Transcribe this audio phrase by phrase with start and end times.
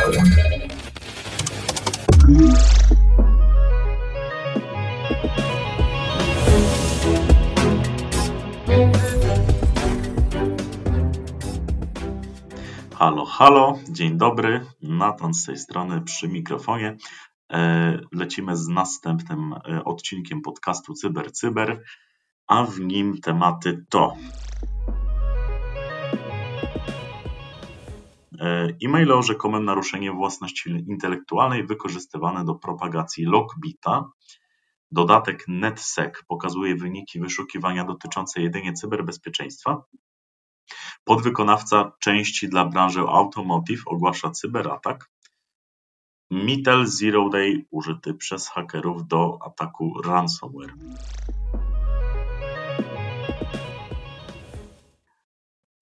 [0.00, 0.12] Halo,
[13.24, 14.66] halo, dzień dobry.
[14.82, 16.96] Natan z tej strony przy mikrofonie.
[17.52, 21.82] E, lecimy z następnym e, odcinkiem podcastu Cyber Cyber,
[22.46, 24.16] a w nim tematy to
[28.40, 34.04] e, e-maile o rzekomym naruszeniu własności intelektualnej wykorzystywane do propagacji Lockbita.
[34.90, 39.82] Dodatek NetSec pokazuje wyniki wyszukiwania dotyczące jedynie cyberbezpieczeństwa.
[41.04, 45.10] Podwykonawca części dla branży automotive ogłasza cyberatak.
[46.30, 50.74] Mitel Zero Day użyty przez hakerów do ataku ransomware.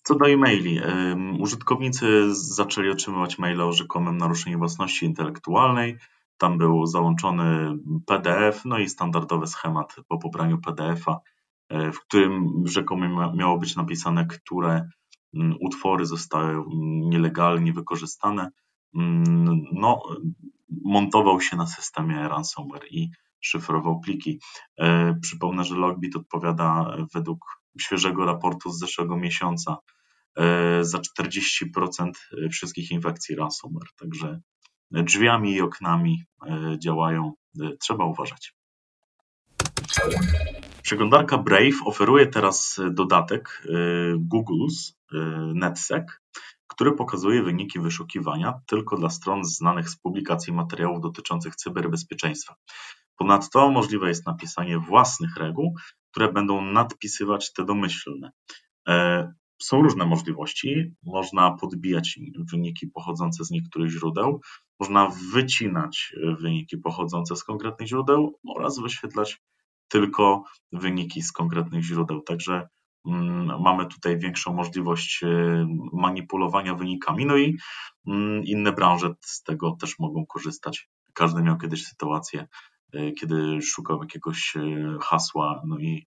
[0.08, 0.80] Co do e-maili,
[1.38, 5.98] użytkownicy zaczęli otrzymywać maile o rzekomym naruszeniu własności intelektualnej.
[6.38, 11.20] Tam był załączony PDF, no i standardowy schemat po pobraniu PDF-a,
[11.68, 14.88] e, w którym rzekomo miało być napisane, które
[15.34, 16.64] mm, utwory zostały mm,
[17.10, 18.50] nielegalnie wykorzystane.
[18.94, 20.02] Mm, no,
[20.84, 24.40] montował się na systemie ransomware i szyfrował pliki.
[24.78, 29.76] E, przypomnę, że Logbit odpowiada według świeżego raportu z zeszłego miesiąca
[30.80, 32.10] za 40%
[32.50, 33.88] wszystkich infekcji ransomware.
[33.96, 34.40] Także
[34.90, 37.32] drzwiami i oknami e, działają.
[37.80, 38.54] Trzeba uważać.
[40.82, 43.62] Przeglądarka Brave oferuje teraz dodatek
[44.32, 44.92] Google's
[45.54, 46.04] NetSec,
[46.66, 52.54] który pokazuje wyniki wyszukiwania tylko dla stron znanych z publikacji materiałów dotyczących cyberbezpieczeństwa.
[53.16, 55.74] Ponadto możliwe jest napisanie własnych reguł,
[56.10, 58.30] które będą nadpisywać te domyślne.
[59.62, 60.94] E, są różne możliwości.
[61.02, 62.18] Można podbijać
[62.52, 64.40] wyniki pochodzące z niektórych źródeł,
[64.80, 69.40] można wycinać wyniki pochodzące z konkretnych źródeł oraz wyświetlać
[69.88, 70.42] tylko
[70.72, 72.20] wyniki z konkretnych źródeł.
[72.20, 72.68] Także
[73.08, 77.26] Mm, mamy tutaj większą możliwość e, manipulowania wynikami.
[77.26, 77.56] No i
[78.06, 80.88] mm, inne branże z tego też mogą korzystać.
[81.14, 82.46] Każdy miał kiedyś sytuację,
[82.92, 86.06] e, kiedy szukał jakiegoś e, hasła, no i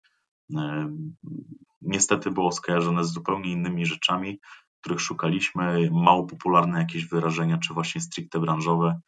[1.82, 4.40] niestety było skojarzone z zupełnie innymi rzeczami,
[4.82, 9.00] których szukaliśmy, mało popularne jakieś wyrażenia, czy właśnie stricte branżowe.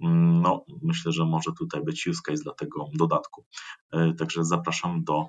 [0.00, 3.44] No, myślę, że może tutaj być use case dla tego dodatku.
[4.18, 5.26] Także zapraszam do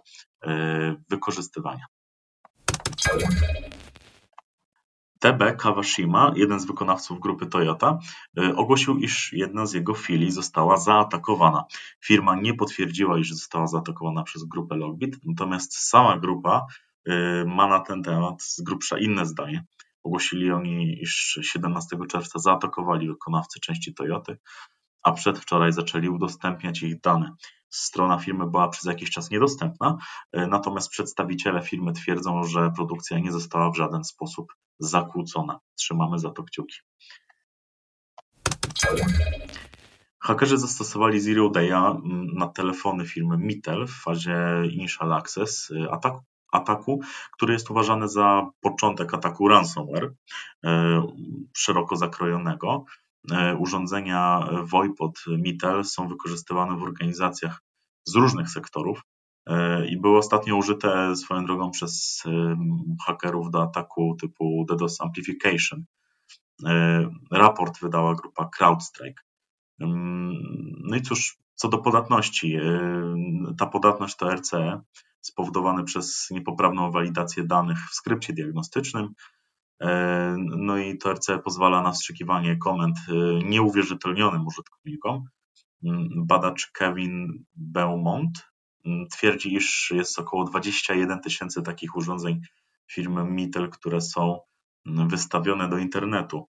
[1.10, 1.86] wykorzystywania.
[5.24, 8.00] TB Kawashima, jeden z wykonawców grupy Toyota,
[8.40, 11.66] y, ogłosił, iż jedna z jego filii została zaatakowana.
[12.06, 16.66] Firma nie potwierdziła, iż została zaatakowana przez grupę Logbit, natomiast sama grupa
[17.46, 19.66] ma na ten temat z grubsza inne zdanie.
[20.04, 24.38] Ogłosili oni, iż 17 czerwca zaatakowali wykonawcy części Toyoty,
[25.04, 27.36] a przedwczoraj zaczęli udostępniać ich dane.
[27.70, 29.98] Strona firmy była przez jakiś czas niedostępna,
[30.32, 35.60] e, natomiast przedstawiciele firmy twierdzą, że produkcja nie została w żaden sposób zakłócona.
[35.76, 36.78] Trzymamy za to kciuki.
[40.20, 42.02] Hakerzy zastosowali Zero Day'a
[42.34, 44.38] na telefony firmy Mitel w fazie
[44.72, 46.22] Initial Access e, ataku,
[46.56, 50.14] ataku, który jest uważany za początek ataku ransomware
[50.64, 51.02] e,
[51.54, 52.86] szeroko zakrojonego.
[53.32, 57.62] E, urządzenia VoIP od Mitel są wykorzystywane w organizacjach
[58.06, 59.02] z różnych sektorów
[59.48, 62.24] e, i były ostatnio użyte swoją drogą przez
[63.06, 65.84] hakerów do ataku typu DDoS Amplification.
[67.32, 69.22] Raport wydała grupa CrowdStrike.
[70.84, 72.58] No i cóż, co do podatności,
[73.58, 74.82] ta podatność to RCE
[75.22, 79.14] spowodowane przez niepoprawną walidację danych w skrypcie diagnostycznym,
[79.84, 83.14] E, no i TRC pozwala na wstrzykiwanie komend e,
[83.46, 85.24] nieuwierzytelnionym użytkownikom.
[86.16, 88.46] Badacz Kevin Beaumont
[89.12, 92.42] twierdzi, iż jest około 21 tysięcy takich urządzeń
[92.92, 94.40] firmy Mitel, które są
[94.86, 96.48] wystawione do internetu.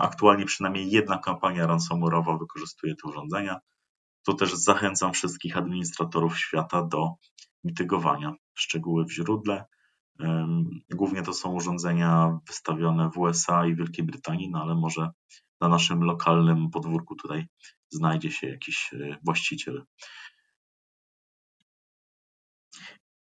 [0.00, 3.60] Aktualnie przynajmniej jedna kampania ransomware'owa wykorzystuje te urządzenia.
[4.26, 7.14] Tu też zachęcam wszystkich administratorów świata do
[7.64, 8.34] mitygowania.
[8.54, 9.64] Szczegóły w źródle.
[10.90, 15.10] Głównie to są urządzenia wystawione w USA i Wielkiej Brytanii, no ale może
[15.60, 17.46] na naszym lokalnym podwórku tutaj
[17.90, 19.84] znajdzie się jakiś e, właściciel.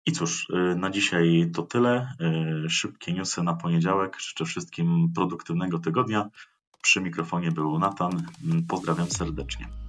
[0.06, 2.16] I cóż, e, na dzisiaj to tyle.
[2.20, 4.20] E, szybkie newsy na poniedziałek.
[4.20, 6.30] Życzę wszystkim produktywnego tygodnia.
[6.82, 8.28] Przy mikrofonie był Natan.
[8.68, 9.87] Pozdrawiam serdecznie.